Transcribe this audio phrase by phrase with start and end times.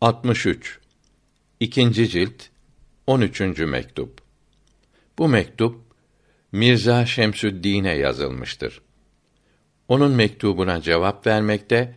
[0.00, 0.78] 63
[1.60, 2.42] İkinci cilt
[3.06, 3.40] 13.
[3.40, 4.20] mektup.
[5.18, 5.80] Bu mektup
[6.52, 8.80] Mirza Şemsüddin'e yazılmıştır.
[9.88, 11.96] Onun mektubuna cevap vermekte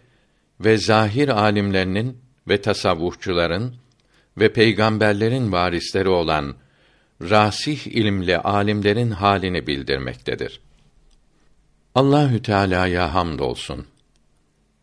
[0.59, 3.75] ve zahir alimlerinin ve tasavvufçuların
[4.37, 6.55] ve peygamberlerin varisleri olan
[7.21, 10.61] rasih ilimli alimlerin halini bildirmektedir.
[11.95, 13.87] Allahü Teala'ya hamdolsun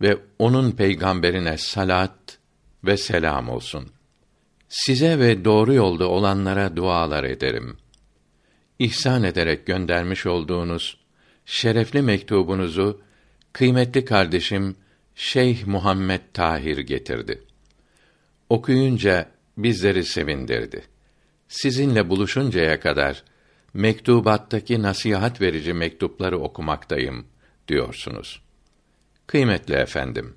[0.00, 2.39] ve onun peygamberine salat
[2.84, 3.92] ve selam olsun.
[4.68, 7.76] Size ve doğru yolda olanlara dualar ederim.
[8.78, 10.98] İhsan ederek göndermiş olduğunuz
[11.44, 13.00] şerefli mektubunuzu
[13.52, 14.76] kıymetli kardeşim
[15.14, 17.42] Şeyh Muhammed Tahir getirdi.
[18.48, 20.82] Okuyunca bizleri sevindirdi.
[21.48, 23.24] Sizinle buluşuncaya kadar
[23.74, 27.26] mektubattaki nasihat verici mektupları okumaktayım
[27.68, 28.42] diyorsunuz.
[29.26, 30.34] Kıymetli efendim,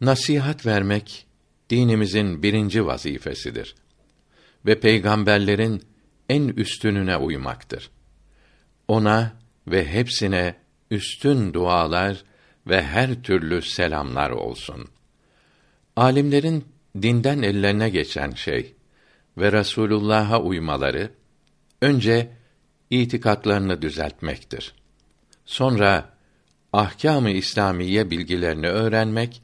[0.00, 1.26] nasihat vermek
[1.70, 3.74] dinimizin birinci vazifesidir
[4.66, 5.82] ve peygamberlerin
[6.28, 7.90] en üstününe uymaktır.
[8.88, 9.32] Ona
[9.66, 10.54] ve hepsine
[10.90, 12.24] üstün dualar
[12.66, 14.88] ve her türlü selamlar olsun.
[15.96, 16.64] Alimlerin
[17.02, 18.74] dinden ellerine geçen şey
[19.38, 21.10] ve Resulullah'a uymaları
[21.82, 22.30] önce
[22.90, 24.74] itikatlarını düzeltmektir.
[25.44, 26.10] Sonra
[26.72, 29.42] ahkâm-ı İslamiye bilgilerini öğrenmek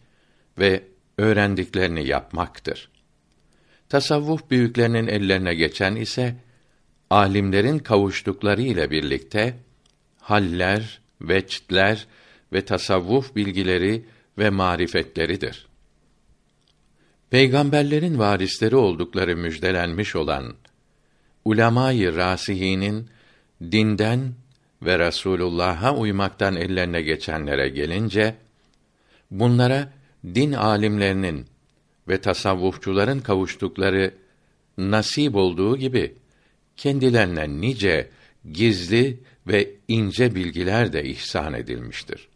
[0.58, 0.83] ve
[1.19, 2.91] öğrendiklerini yapmaktır.
[3.88, 6.36] Tasavvuf büyüklerinin ellerine geçen ise
[7.10, 9.56] alimlerin kavuştukları ile birlikte
[10.20, 12.06] haller, veçtler
[12.52, 14.05] ve tasavvuf bilgileri
[14.38, 15.66] ve marifetleridir.
[17.30, 20.55] Peygamberlerin varisleri oldukları müjdelenmiş olan
[21.44, 23.08] ulemayı rasihinin
[23.62, 24.34] dinden
[24.82, 28.34] ve Resulullah'a uymaktan ellerine geçenlere gelince
[29.30, 29.92] bunlara
[30.25, 31.47] din alimlerinin
[32.08, 34.14] ve tasavvufçuların kavuştukları
[34.78, 36.14] nasip olduğu gibi
[36.77, 38.11] kendilerine nice
[38.53, 42.28] gizli ve ince bilgiler de ihsan edilmiştir.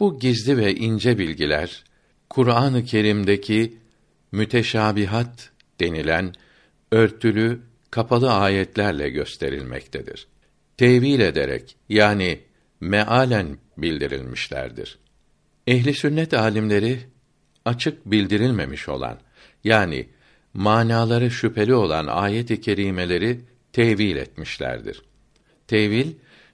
[0.00, 1.84] Bu gizli ve ince bilgiler
[2.30, 3.78] Kur'an-ı Kerim'deki
[4.32, 6.32] müteşabihat denilen
[6.92, 7.60] örtülü
[7.90, 10.26] kapalı ayetlerle gösterilmektedir.
[10.76, 12.40] Tevil ederek yani
[12.80, 14.98] mealen bildirilmişlerdir.
[15.66, 17.00] Ehli sünnet alimleri
[17.64, 19.18] açık bildirilmemiş olan
[19.64, 20.08] yani
[20.54, 23.40] manaları şüpheli olan ayet-i kerimeleri
[23.72, 25.02] tevil etmişlerdir.
[25.66, 26.12] Tevil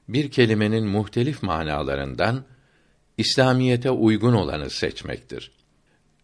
[0.08, 2.44] bir kelimenin muhtelif manalarından
[3.18, 5.50] İslamiyete uygun olanı seçmektir.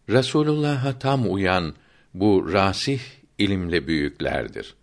[0.08, 1.75] Resulullah'a tam uyan
[2.14, 3.00] bu rasih
[3.38, 4.75] ilimli büyüklerdir.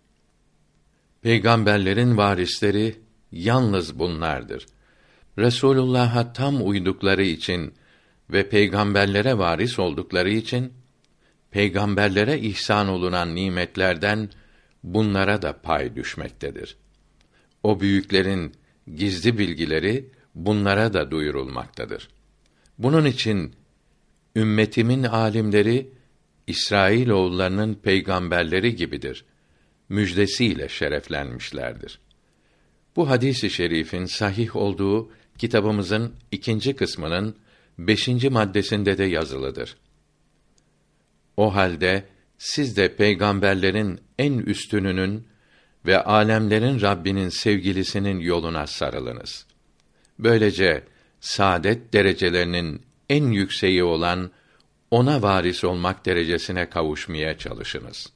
[1.22, 2.96] Peygamberlerin varisleri
[3.32, 4.66] yalnız bunlardır.
[5.38, 7.74] Resulullah'a tam uydukları için
[8.30, 10.72] ve peygamberlere varis oldukları için
[11.50, 14.28] peygamberlere ihsan olunan nimetlerden
[14.84, 16.76] bunlara da pay düşmektedir.
[17.62, 18.52] O büyüklerin
[18.94, 22.08] gizli bilgileri bunlara da duyurulmaktadır.
[22.78, 23.54] Bunun için
[24.36, 25.90] ümmetimin alimleri
[26.46, 29.24] İsrail oğullarının peygamberleri gibidir.
[29.88, 32.00] Müjdesiyle şereflenmişlerdir.
[32.96, 37.36] Bu hadisi şerifin sahih olduğu kitabımızın ikinci kısmının
[37.78, 39.76] beşinci maddesinde de yazılıdır.
[41.36, 42.04] O halde
[42.38, 45.26] siz de peygamberlerin en üstününün
[45.86, 49.46] ve alemlerin Rabbinin sevgilisinin yoluna sarılınız.
[50.18, 50.84] Böylece
[51.20, 54.30] saadet derecelerinin en yükseği olan
[54.90, 58.12] ona varis olmak derecesine kavuşmaya çalışınız.